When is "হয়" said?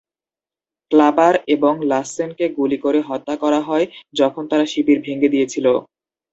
3.61-3.85